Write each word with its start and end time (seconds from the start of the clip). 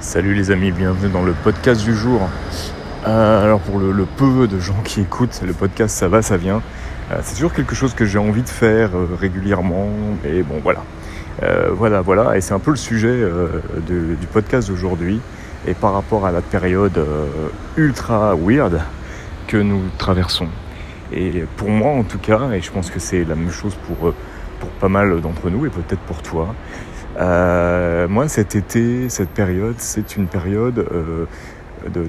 Salut 0.00 0.32
les 0.34 0.52
amis, 0.52 0.70
bienvenue 0.70 1.12
dans 1.12 1.24
le 1.24 1.32
podcast 1.32 1.82
du 1.82 1.92
jour. 1.92 2.20
Euh, 3.08 3.42
alors 3.42 3.58
pour 3.58 3.80
le, 3.80 4.06
peu 4.16 4.46
de 4.46 4.60
gens 4.60 4.80
qui 4.84 5.00
écoutent 5.00 5.42
le 5.44 5.52
podcast, 5.52 5.96
ça 5.96 6.06
va, 6.06 6.22
ça 6.22 6.36
vient. 6.36 6.62
Euh, 7.10 7.18
c'est 7.24 7.34
toujours 7.34 7.52
quelque 7.52 7.74
chose 7.74 7.94
que 7.94 8.04
j'ai 8.04 8.18
envie 8.18 8.42
de 8.42 8.48
faire 8.48 8.90
euh, 8.94 9.08
régulièrement, 9.18 9.88
mais 10.22 10.42
bon 10.42 10.60
voilà. 10.62 10.82
voilà, 11.72 12.00
voilà, 12.00 12.36
et 12.36 12.40
c'est 12.40 12.54
un 12.54 12.60
peu 12.60 12.70
le 12.70 12.76
sujet 12.76 13.24
du 13.88 14.26
podcast 14.32 14.68
d'aujourd'hui. 14.68 15.20
Et 15.66 15.74
par 15.74 15.94
rapport 15.94 16.26
à 16.26 16.30
la 16.30 16.42
période 16.42 17.04
ultra 17.76 18.36
weird 18.36 18.80
que 19.48 19.56
nous 19.56 19.82
traversons. 19.98 20.48
Et 21.12 21.44
pour 21.56 21.70
moi 21.70 21.90
en 21.90 22.04
tout 22.04 22.18
cas, 22.18 22.50
et 22.52 22.60
je 22.60 22.70
pense 22.70 22.90
que 22.90 23.00
c'est 23.00 23.24
la 23.24 23.34
même 23.34 23.50
chose 23.50 23.74
pour, 23.86 24.12
pour 24.60 24.70
pas 24.80 24.88
mal 24.88 25.20
d'entre 25.20 25.50
nous 25.50 25.66
et 25.66 25.70
peut-être 25.70 26.00
pour 26.02 26.22
toi, 26.22 26.54
euh, 27.16 28.06
moi, 28.08 28.28
cet 28.28 28.54
été, 28.54 29.08
cette 29.08 29.30
période, 29.30 29.76
c'est 29.78 30.16
une 30.16 30.26
période 30.26 30.78
euh, 30.92 31.24
de, 31.88 32.08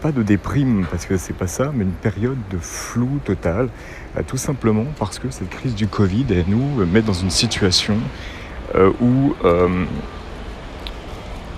pas 0.00 0.12
de 0.12 0.22
déprime 0.22 0.84
parce 0.90 1.06
que 1.06 1.16
c'est 1.16 1.32
pas 1.32 1.46
ça, 1.46 1.70
mais 1.74 1.84
une 1.84 1.90
période 1.90 2.38
de 2.50 2.58
flou 2.58 3.20
total, 3.24 3.68
euh, 4.16 4.22
tout 4.26 4.36
simplement 4.36 4.86
parce 4.98 5.18
que 5.18 5.30
cette 5.30 5.50
crise 5.50 5.74
du 5.74 5.86
Covid 5.86 6.26
nous 6.48 6.84
met 6.86 7.02
dans 7.02 7.12
une 7.12 7.30
situation 7.30 7.96
où, 9.00 9.34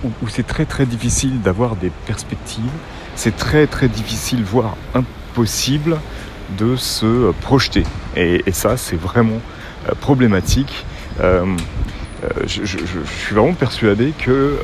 où, 0.03 0.27
c'est 0.29 0.47
très 0.47 0.65
très 0.65 0.85
difficile 0.85 1.41
d'avoir 1.41 1.75
des 1.75 1.91
perspectives, 2.07 2.71
c'est 3.15 3.35
très 3.35 3.67
très 3.67 3.89
difficile, 3.89 4.43
voire 4.43 4.77
impossible, 4.95 5.97
de 6.57 6.77
se 6.77 7.31
projeter. 7.41 7.83
Et, 8.15 8.41
ça, 8.53 8.77
c'est 8.77 8.95
vraiment 8.95 9.41
problématique. 9.99 10.85
Je, 12.45 12.65
suis 12.65 13.35
vraiment 13.35 13.53
persuadé 13.53 14.13
que 14.17 14.31
euh, 14.31 14.57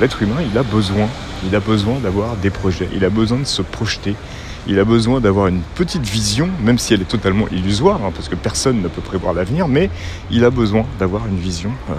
l'être 0.00 0.22
humain, 0.22 0.42
il 0.50 0.56
a 0.58 0.62
besoin, 0.62 1.08
il 1.44 1.54
a 1.54 1.60
besoin 1.60 1.98
d'avoir 1.98 2.36
des 2.36 2.50
projets, 2.50 2.88
il 2.94 3.04
a 3.04 3.10
besoin 3.10 3.38
de 3.38 3.44
se 3.44 3.62
projeter, 3.62 4.14
il 4.66 4.78
a 4.78 4.84
besoin 4.84 5.20
d'avoir 5.20 5.46
une 5.48 5.60
petite 5.74 6.04
vision, 6.04 6.48
même 6.62 6.78
si 6.78 6.94
elle 6.94 7.02
est 7.02 7.08
totalement 7.08 7.46
illusoire, 7.48 8.00
hein, 8.04 8.12
parce 8.14 8.28
que 8.28 8.34
personne 8.34 8.82
ne 8.82 8.88
peut 8.88 9.02
prévoir 9.02 9.34
l'avenir, 9.34 9.68
mais 9.68 9.90
il 10.30 10.44
a 10.44 10.50
besoin 10.50 10.86
d'avoir 10.98 11.26
une 11.26 11.38
vision 11.38 11.70
euh, 11.90 11.94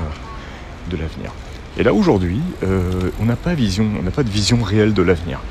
de 0.91 0.97
l'avenir. 0.97 1.31
Et 1.77 1.83
là 1.83 1.93
aujourd'hui, 1.93 2.39
on 3.19 3.25
n'a 3.25 3.35
pas 3.35 3.53
vision, 3.53 3.85
on 3.99 4.01
n'a 4.01 4.11
pas 4.11 4.23
de 4.23 4.29
vision 4.29 4.63
réelle 4.63 4.93
de 4.93 5.01
l'avenir. 5.01 5.41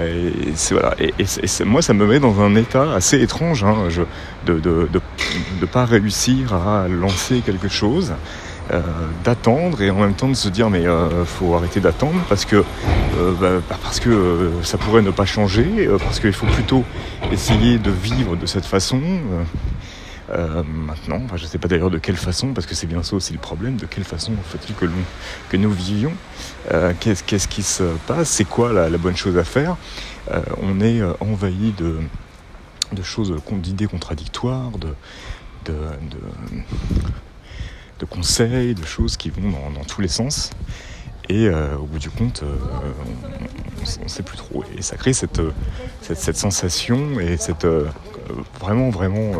Et, 0.00 0.30
voilà. 0.70 0.94
et, 1.00 1.64
moi, 1.64 1.82
ça 1.82 1.94
me 1.94 2.06
met 2.06 2.20
dans 2.20 2.40
un 2.40 2.54
état 2.54 2.94
assez 2.94 3.20
étrange 3.20 3.64
hein, 3.64 3.88
de 4.46 4.60
ne 4.62 5.66
pas 5.66 5.84
réussir 5.84 6.54
à 6.54 6.86
lancer 6.86 7.40
quelque 7.44 7.66
chose. 7.66 8.14
Euh, 8.72 8.80
d'attendre 9.24 9.82
et 9.82 9.90
en 9.90 9.96
même 9.96 10.14
temps 10.14 10.28
de 10.28 10.32
se 10.32 10.48
dire 10.48 10.70
mais 10.70 10.86
euh, 10.86 11.26
faut 11.26 11.54
arrêter 11.54 11.80
d'attendre 11.80 12.18
parce 12.30 12.46
que 12.46 12.56
euh, 12.56 13.32
bah, 13.38 13.62
bah, 13.68 13.78
parce 13.82 14.00
que 14.00 14.52
ça 14.62 14.78
pourrait 14.78 15.02
ne 15.02 15.10
pas 15.10 15.26
changer 15.26 15.86
parce 15.98 16.18
qu'il 16.18 16.32
faut 16.32 16.46
plutôt 16.46 16.82
essayer 17.30 17.78
de 17.78 17.90
vivre 17.90 18.36
de 18.36 18.46
cette 18.46 18.64
façon. 18.64 19.00
Maintenant 20.66 21.20
je 21.36 21.42
ne 21.44 21.48
sais 21.48 21.58
pas 21.58 21.68
d'ailleurs 21.68 21.90
de 21.90 21.98
quelle 21.98 22.16
façon 22.16 22.54
parce 22.54 22.66
que 22.66 22.74
c'est 22.74 22.86
bien 22.86 23.02
ça 23.02 23.14
aussi 23.16 23.34
le 23.34 23.38
problème 23.38 23.76
de 23.76 23.84
quelle 23.84 24.04
façon 24.04 24.32
faut-il 24.46 24.74
que, 24.74 24.86
que 25.50 25.56
nous 25.58 25.70
vivions. 25.70 26.12
Qu'est-ce, 27.00 27.48
qui 27.48 27.62
se 27.62 27.84
passe? 28.06 28.30
C'est 28.30 28.44
quoi 28.44 28.72
la, 28.72 28.88
bonne 28.96 29.16
chose 29.16 29.36
à 29.36 29.44
faire? 29.44 29.76
On 30.62 30.80
est 30.80 31.02
envahi 31.20 31.74
de 31.76 31.98
de 32.92 33.02
choses 33.02 33.34
d'idées 33.60 33.86
contradictoires 33.86 34.70
de 35.66 35.74
de 38.04 38.10
conseils, 38.10 38.74
de 38.74 38.84
choses 38.84 39.16
qui 39.16 39.30
vont 39.30 39.50
dans, 39.50 39.84
tous 39.84 40.00
les 40.00 40.08
sens. 40.08 40.50
Et 41.28 41.46
euh, 41.46 41.76
au 41.76 41.84
bout 41.84 41.98
du 41.98 42.10
compte, 42.10 42.42
euh, 42.42 42.56
on 44.00 44.04
ne 44.04 44.08
sait 44.08 44.22
plus 44.22 44.36
trop. 44.36 44.62
Et 44.76 44.82
ça 44.82 44.96
crée 44.96 45.14
cette, 45.14 45.40
cette, 46.02 46.36
sensation 46.36 47.18
et 47.18 47.38
cette 47.38 47.64
euh, 47.64 47.86
vraiment, 48.60 48.90
vraiment, 48.90 49.32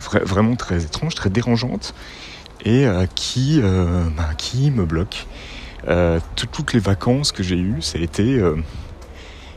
vraiment 0.00 0.56
très 0.56 0.84
étrange, 0.84 1.14
très 1.14 1.30
dérangeante 1.30 1.94
et 2.64 2.86
qui, 3.14 3.60
bah, 4.16 4.30
qui 4.36 4.72
me 4.72 4.84
bloque. 4.84 5.26
toutes 6.34 6.72
les 6.72 6.80
vacances 6.80 7.30
que 7.30 7.44
j'ai 7.44 7.58
eues, 7.58 7.80
ça 7.80 7.98
a 7.98 8.00
été 8.00 8.42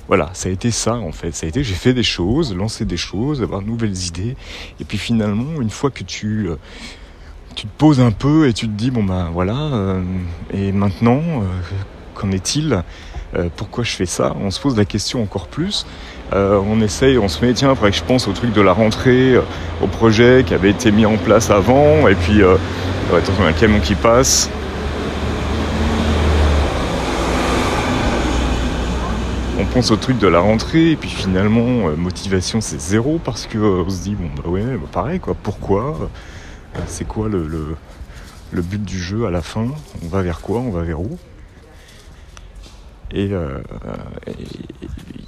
voilà, 0.07 0.29
ça 0.33 0.49
a 0.49 0.51
été 0.51 0.69
ça 0.69 0.95
en 0.95 1.11
fait. 1.11 1.31
Ça 1.31 1.47
a 1.47 1.49
été, 1.49 1.63
j'ai 1.63 1.73
fait 1.73 1.93
des 1.93 2.03
choses, 2.03 2.55
lancé 2.55 2.85
des 2.85 2.97
choses, 2.97 3.41
avoir 3.41 3.61
de 3.61 3.67
nouvelles 3.67 3.97
idées. 4.05 4.35
Et 4.79 4.83
puis 4.83 4.99
finalement, 4.99 5.59
une 5.59 5.71
fois 5.71 5.89
que 5.89 6.03
tu 6.03 6.49
tu 7.59 7.67
te 7.67 7.77
poses 7.77 7.99
un 7.99 8.11
peu 8.11 8.47
et 8.47 8.53
tu 8.53 8.69
te 8.69 8.71
dis 8.71 8.89
bon 8.89 9.03
ben 9.03 9.31
voilà 9.33 9.57
euh, 9.57 10.01
et 10.53 10.71
maintenant 10.71 11.17
euh, 11.17 11.43
qu'en 12.15 12.31
est-il? 12.31 12.83
Euh, 13.35 13.49
pourquoi 13.57 13.83
je 13.83 13.91
fais 13.91 14.05
ça? 14.05 14.33
On 14.41 14.49
se 14.49 14.61
pose 14.61 14.77
la 14.77 14.85
question 14.85 15.21
encore 15.21 15.47
plus. 15.47 15.85
On 16.31 16.79
essaye 16.79 17.17
on 17.17 17.27
se 17.27 17.43
met 17.43 17.53
tiens 17.53 17.71
après 17.71 17.91
je 17.91 18.01
pense 18.01 18.29
au 18.29 18.31
truc 18.31 18.53
de 18.53 18.61
la 18.61 18.71
rentrée 18.71 19.35
au 19.83 19.87
projet 19.87 20.45
qui 20.47 20.53
avait 20.53 20.69
été 20.69 20.89
mis 20.93 21.05
en 21.05 21.17
place 21.17 21.49
avant 21.49 22.07
et 22.07 22.15
puis 22.15 22.41
attention 23.13 23.33
il 23.39 23.43
y 23.43 23.47
a 23.47 23.49
un 23.49 23.51
camion 23.51 23.81
qui 23.81 23.95
passe. 23.95 24.49
On 29.59 29.65
pense 29.65 29.91
au 29.91 29.97
truc 29.97 30.17
de 30.17 30.27
la 30.27 30.39
rentrée 30.39 30.91
et 30.91 30.95
puis 30.95 31.09
finalement 31.09 31.89
motivation 31.97 32.61
c'est 32.61 32.79
zéro 32.79 33.19
parce 33.21 33.47
que 33.47 33.57
on 33.57 33.89
se 33.89 34.03
dit 34.03 34.15
bon 34.15 34.29
bah 34.37 34.49
ouais 34.49 34.63
bah 34.63 34.87
pareil 34.93 35.19
quoi. 35.19 35.35
Pourquoi? 35.43 36.09
C'est 36.87 37.07
quoi 37.07 37.29
le, 37.29 37.77
but 38.53 38.83
du 38.83 38.99
jeu 38.99 39.25
à 39.25 39.31
la 39.31 39.41
fin? 39.41 39.67
On 40.03 40.07
va 40.07 40.21
vers 40.21 40.41
quoi? 40.41 40.59
On 40.59 40.71
va 40.71 40.83
vers 40.83 41.01
où? 41.01 41.17
Et 43.11 43.25
il 43.25 43.33
euh, 43.33 43.59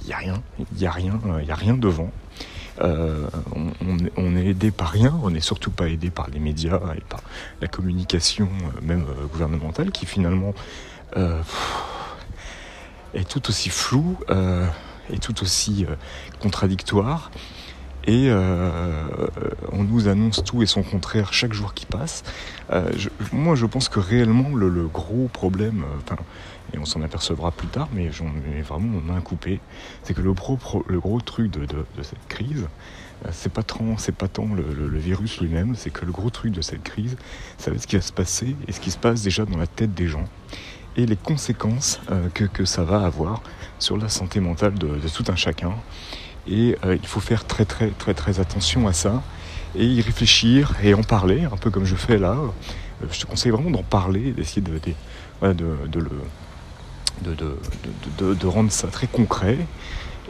n'y 0.06 0.12
a 0.12 0.16
rien, 0.16 0.42
il 0.58 0.78
n'y 0.78 0.86
a 0.86 0.92
rien, 0.92 1.20
il 1.42 1.50
a 1.50 1.54
rien 1.54 1.74
devant. 1.74 2.12
Euh, 2.80 3.26
on, 4.16 4.36
est 4.36 4.46
aidé 4.46 4.70
par 4.70 4.88
rien, 4.88 5.18
on 5.22 5.30
n'est 5.30 5.40
surtout 5.40 5.70
pas 5.70 5.88
aidé 5.88 6.10
par 6.10 6.30
les 6.30 6.38
médias 6.38 6.80
et 6.96 7.02
par 7.02 7.20
la 7.60 7.68
communication 7.68 8.48
euh, 8.48 8.80
même 8.80 9.04
gouvernementale 9.30 9.90
qui 9.90 10.06
finalement 10.06 10.54
est 13.14 13.28
tout 13.28 13.50
aussi 13.50 13.68
floue 13.68 14.16
et 15.10 15.18
tout 15.18 15.42
aussi 15.42 15.84
contradictoire 16.40 17.30
et 18.04 18.28
euh, 18.30 19.04
on 19.70 19.84
nous 19.84 20.08
annonce 20.08 20.42
tout 20.44 20.62
et 20.62 20.66
son 20.66 20.82
contraire 20.82 21.32
chaque 21.32 21.52
jour 21.52 21.74
qui 21.74 21.86
passe. 21.86 22.24
Euh, 22.70 22.90
moi, 23.32 23.54
je 23.54 23.66
pense 23.66 23.88
que 23.88 24.00
réellement, 24.00 24.54
le, 24.54 24.86
gros 24.88 25.28
problème, 25.32 25.84
euh, 26.10 26.16
et 26.74 26.78
on 26.78 26.84
s'en 26.84 27.02
apercevra 27.02 27.52
plus 27.52 27.68
tard, 27.68 27.88
mais 27.92 28.06
ai 28.06 28.62
vraiment 28.62 28.88
mon 28.88 29.00
main 29.00 29.20
coupée, 29.20 29.60
c'est 30.02 30.14
que 30.14 30.20
le 30.20 30.32
gros, 30.32 30.58
le 30.88 31.00
gros 31.00 31.20
truc 31.20 31.50
de, 31.50 31.66
cette 32.02 32.26
crise, 32.28 32.66
c'est 33.30 33.52
pas 33.52 33.62
tant, 33.62 33.98
c'est 33.98 34.14
pas 34.14 34.26
tant 34.26 34.48
le, 34.52 34.98
virus 34.98 35.40
lui-même, 35.40 35.74
c'est 35.76 35.90
que 35.90 36.04
le 36.04 36.12
gros 36.12 36.30
truc 36.30 36.52
de 36.52 36.62
cette 36.62 36.82
crise, 36.82 37.16
ça 37.58 37.70
va 37.70 37.76
être 37.76 37.82
ce 37.82 37.86
qui 37.86 37.96
va 37.96 38.02
se 38.02 38.12
passer 38.12 38.56
et 38.66 38.72
ce 38.72 38.80
qui 38.80 38.90
se 38.90 38.98
passe 38.98 39.22
déjà 39.22 39.44
dans 39.44 39.58
la 39.58 39.66
tête 39.66 39.94
des 39.94 40.08
gens 40.08 40.24
et 40.96 41.06
les 41.06 41.16
conséquences 41.16 42.00
que, 42.34 42.44
que, 42.44 42.64
ça 42.64 42.84
va 42.84 43.04
avoir 43.04 43.42
sur 43.78 43.96
la 43.96 44.08
santé 44.08 44.40
mentale 44.40 44.74
de, 44.74 44.88
de 44.88 45.08
tout 45.08 45.24
un 45.28 45.36
chacun. 45.36 45.72
Et 46.48 46.76
euh, 46.84 46.96
il 47.00 47.06
faut 47.06 47.20
faire 47.20 47.44
très 47.46 47.64
très 47.64 47.88
très 47.90 48.14
très 48.14 48.40
attention 48.40 48.88
à 48.88 48.92
ça 48.92 49.22
et 49.76 49.86
y 49.86 50.00
réfléchir 50.00 50.74
et 50.82 50.92
en 50.94 51.02
parler, 51.02 51.44
un 51.44 51.56
peu 51.56 51.70
comme 51.70 51.84
je 51.84 51.94
fais 51.94 52.18
là. 52.18 52.36
Euh, 52.36 53.06
je 53.10 53.20
te 53.20 53.26
conseille 53.26 53.52
vraiment 53.52 53.70
d'en 53.70 53.82
parler, 53.82 54.32
d'essayer 54.32 54.62
de, 54.62 54.72
de, 55.42 55.64
de, 58.18 58.34
de, 58.34 58.46
rendre 58.46 58.70
ça 58.72 58.88
très 58.88 59.06
concret 59.06 59.58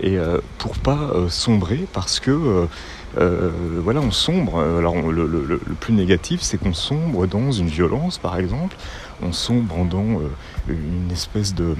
et 0.00 0.18
euh, 0.18 0.38
pour 0.58 0.76
pas 0.78 1.12
sombrer 1.28 1.86
parce 1.92 2.20
que 2.20 2.68
voilà 3.16 4.00
on 4.00 4.10
sombre. 4.10 4.62
Alors 4.78 4.96
le, 5.10 5.60
plus 5.80 5.94
négatif 5.94 6.42
c'est 6.42 6.58
qu'on 6.58 6.74
sombre 6.74 7.26
dans 7.26 7.52
une 7.52 7.68
violence 7.68 8.18
par 8.18 8.36
exemple. 8.36 8.76
On 9.22 9.32
sombre 9.32 9.84
dans 9.86 10.20
une 10.68 11.10
espèce 11.10 11.54
de 11.54 11.74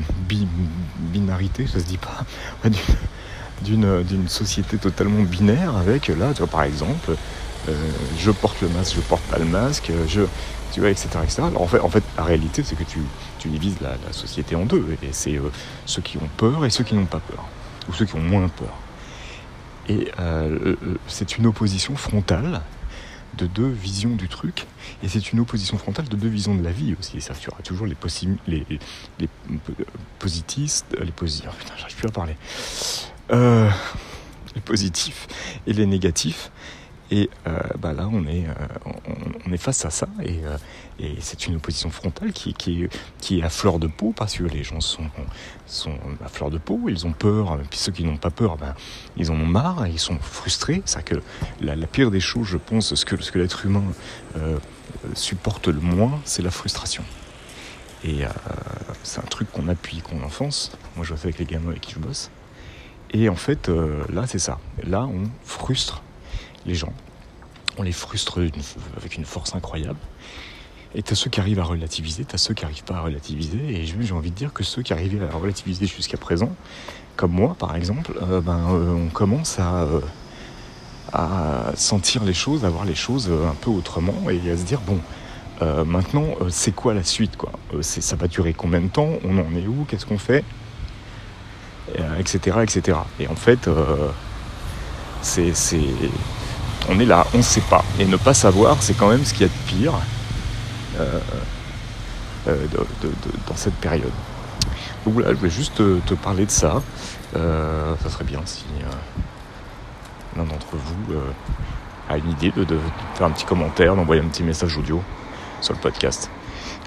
binarité 1.13 1.67
ça 1.67 1.81
se 1.81 1.85
dit 1.85 1.99
pas 1.99 2.25
d'une 3.63 4.29
société 4.29 4.79
totalement 4.79 5.23
binaire 5.23 5.77
avec, 5.77 6.09
là, 6.09 6.33
tu 6.33 6.39
vois, 6.39 6.49
par 6.49 6.63
exemple, 6.65 7.17
euh, 7.69 7.75
je 8.19 8.31
porte 8.31 8.61
le 8.61 8.69
masque, 8.69 8.97
je 8.97 9.01
porte 9.01 9.23
pas 9.25 9.39
le 9.39 9.45
masque, 9.45 9.93
je, 10.09 10.23
tu 10.73 10.81
vois, 10.81 10.91
etc. 10.91 11.09
etc. 11.23 11.43
Alors, 11.43 11.63
en, 11.63 11.67
fait, 11.67 11.81
en 11.81 11.89
fait, 11.89 12.03
la 12.17 12.25
réalité, 12.25 12.63
c'est 12.65 12.77
que 12.77 12.85
tu, 12.85 12.99
tu 13.39 13.49
divises 13.49 13.77
la, 13.81 13.97
société 14.13 14.57
en 14.57 14.65
deux, 14.65 14.97
et 15.03 15.09
c'est 15.13 15.37
euh, 15.37 15.51
ceux 15.87 16.03
qui 16.03 16.17
ont 16.17 16.29
peur 16.37 16.65
et 16.65 16.71
ceux 16.71 16.85
qui 16.85 16.95
n'ont 16.95 17.07
pas 17.07 17.21
peur, 17.21 17.45
ou 17.89 17.93
ceux 17.93 18.05
qui 18.05 18.17
ont 18.17 18.21
moins 18.21 18.49
peur. 18.49 18.75
Et 19.89 20.11
euh, 20.19 20.77
c'est 21.07 21.39
une 21.39 21.47
opposition 21.47 21.97
frontale 21.97 22.63
de 23.37 23.47
deux 23.47 23.69
visions 23.69 24.15
du 24.15 24.29
truc, 24.29 24.67
et 25.03 25.09
c'est 25.09 25.33
une 25.33 25.41
opposition 25.41 25.79
frontale 25.79 26.09
de 26.09 26.17
deux 26.17 26.29
visions 26.29 26.55
de 26.55 26.63
la 26.63 26.73
vie 26.73 26.95
aussi. 26.99 27.21
Ça, 27.21 27.35
tu 27.35 27.49
auras 27.49 27.63
toujours 27.63 27.87
les, 27.87 27.97
les, 28.47 28.67
les 29.19 29.29
positistes, 30.19 30.87
les 31.01 31.13
positifs, 31.13 31.49
oh, 31.51 31.55
putain, 31.59 31.75
j'arrive 31.79 31.97
plus 31.97 32.09
à 32.09 32.13
parler, 32.13 32.37
euh, 33.33 33.69
les 34.55 34.61
positifs 34.61 35.27
et 35.67 35.73
les 35.73 35.87
négatifs. 35.87 36.51
Et 37.11 37.29
bah 37.79 37.93
là, 37.93 38.09
on 38.11 38.27
est, 38.27 38.47
on, 39.47 39.53
est 39.53 39.59
face 39.59 39.85
à 39.85 39.91
ça, 39.91 40.09
et, 40.25 40.41
et 40.99 41.15
c'est 41.21 41.47
une 41.47 41.57
opposition 41.57 41.91
frontale 41.91 42.33
qui, 42.33 42.55
qui, 42.55 42.89
est 43.39 43.43
à 43.43 43.51
fleur 43.51 43.79
de 43.79 43.87
peau, 43.87 44.15
parce 44.17 44.39
que 44.39 44.45
les 44.45 44.65
gens 44.65 44.81
sont, 44.81 45.05
sont 45.67 45.99
à 46.25 46.29
fleur 46.29 46.49
de 46.49 46.57
peau, 46.57 46.81
ils 46.89 47.07
ont 47.07 47.13
peur, 47.13 47.59
puis 47.69 47.79
ceux 47.79 47.93
qui 47.93 48.05
n'ont 48.05 48.17
pas 48.17 48.31
peur, 48.31 48.57
ben, 48.57 48.75
ils 49.19 49.31
en 49.31 49.35
ont 49.35 49.45
marre, 49.45 49.87
ils 49.89 49.99
sont 49.99 50.19
frustrés. 50.21 50.81
C'est 50.87 51.05
que 51.05 51.17
la, 51.61 51.77
la, 51.77 51.87
pire 51.87 52.11
des 52.11 52.21
choses, 52.21 52.47
je 52.47 52.57
pense, 52.57 52.95
ce 52.95 53.05
que, 53.05 53.23
ce 53.23 53.31
que 53.31 53.39
l'être 53.39 53.67
humain 53.67 53.85
supporte 55.13 55.69
le 55.69 55.81
moins, 55.81 56.19
c'est 56.25 56.41
la 56.41 56.51
frustration. 56.51 57.05
Et 58.05 58.23
c'est 59.03 59.21
un 59.21 59.29
truc 59.29 59.51
qu'on 59.53 59.69
appuie 59.69 60.01
qu'on 60.01 60.19
l'enfance. 60.19 60.73
Moi, 60.97 61.05
je 61.05 61.15
fais 61.15 61.27
avec 61.27 61.39
les 61.39 61.45
gamins 61.45 61.71
avec 61.71 61.83
qui 61.83 61.93
je 61.93 61.99
bosse. 61.99 62.31
Et 63.13 63.29
en 63.29 63.37
fait, 63.37 63.69
euh, 63.69 64.05
là, 64.13 64.27
c'est 64.27 64.39
ça. 64.39 64.59
Là, 64.85 65.07
on 65.07 65.25
frustre 65.45 66.03
les 66.65 66.75
gens. 66.75 66.93
On 67.79 67.83
les 67.83 67.93
frustre 67.93 68.41
avec 68.97 69.17
une 69.17 69.25
force 69.25 69.55
incroyable. 69.55 69.99
Et 70.95 71.03
tu 71.03 71.13
as 71.13 71.17
ceux 71.17 71.31
qui 71.31 71.41
arrivent 71.41 71.61
à 71.61 71.65
relativiser, 71.65 72.25
tu 72.25 72.35
as 72.35 72.39
ceux 72.39 72.53
qui 72.55 72.65
n'arrivent 72.65 72.85
pas 72.85 72.97
à 72.97 73.01
relativiser. 73.01 73.59
Et 73.69 73.87
j'ai 73.87 74.13
envie 74.13 74.31
de 74.31 74.37
dire 74.37 74.53
que 74.53 74.63
ceux 74.63 74.83
qui 74.83 74.93
arrivaient 74.93 75.25
à 75.27 75.37
relativiser 75.37 75.87
jusqu'à 75.87 76.19
présent, 76.19 76.51
comme 77.17 77.33
moi 77.33 77.57
par 77.59 77.77
exemple, 77.77 78.13
euh, 78.23 78.41
ben, 78.41 78.61
euh, 78.71 78.93
on 78.93 79.09
commence 79.09 79.59
à, 79.59 79.87
à 81.15 81.73
sentir 81.77 82.25
les 82.25 82.35
choses, 82.35 82.65
à 82.65 82.69
voir 82.69 82.85
les 82.85 82.95
choses 82.95 83.31
un 83.31 83.55
peu 83.55 83.71
autrement 83.71 84.29
et 84.29 84.51
à 84.51 84.57
se 84.57 84.65
dire 84.65 84.81
bon, 84.83 84.99
maintenant, 85.87 86.27
c'est 86.51 86.73
quoi 86.73 86.93
la 86.93 87.05
suite 87.05 87.37
quoi? 87.37 87.53
Ça 87.81 88.17
va 88.17 88.27
durer 88.27 88.53
combien 88.53 88.81
de 88.81 88.89
temps? 88.89 89.11
On 89.25 89.39
en 89.39 89.55
est 89.55 89.67
où? 89.67 89.87
Qu'est-ce 89.89 90.05
qu'on 90.05 90.19
fait? 90.19 90.45
Etc., 92.19 92.59
etc. 92.63 92.99
Et 93.19 93.29
en 93.29 93.35
fait, 93.35 93.69
euh, 93.69 94.11
c'est, 95.21 95.53
on 96.89 96.99
est 96.99 97.05
là, 97.05 97.27
on 97.35 97.39
ne 97.39 97.43
sait 97.43 97.63
pas. 97.63 97.85
Et 97.99 98.05
ne 98.05 98.17
pas 98.17 98.35
savoir, 98.35 98.83
c'est 98.83 98.95
quand 98.95 99.09
même 99.09 99.25
ce 99.25 99.33
qu'il 99.33 99.43
y 99.43 99.45
a 99.45 99.49
de 99.49 99.69
pire 99.69 99.95
euh, 100.99 101.21
euh, 102.49 102.67
dans 103.47 103.57
cette 103.57 103.75
période. 103.75 104.13
Donc 105.05 105.15
voilà, 105.15 105.31
je 105.31 105.37
voulais 105.37 105.51
juste 105.51 105.77
te, 105.77 106.15
parler 106.15 106.47
de 106.47 106.51
ça. 106.51 106.83
ça 107.33 108.11
serait 108.11 108.25
bien 108.25 108.41
si 108.45 108.65
l'un 110.37 110.45
d'entre 110.45 110.77
vous 110.77 111.15
a 112.09 112.17
une 112.17 112.31
idée 112.31 112.53
de, 112.53 112.65
de, 112.65 112.79
faire 113.15 113.27
un 113.27 113.31
petit 113.31 113.45
commentaire, 113.45 113.97
d'envoyer 113.97 114.23
un 114.23 114.29
petit 114.29 114.45
message 114.45 114.77
audio 114.79 115.03
sur 115.61 115.75
le 115.75 115.81
podcast. 115.81 116.31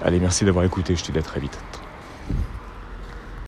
Allez, 0.02 0.18
merci 0.18 0.44
d'avoir 0.44 0.64
écouté, 0.64 0.96
je 0.96 1.04
te 1.04 1.12
dis 1.12 1.18
à 1.18 1.22
très 1.22 1.40
vite. 1.40 1.58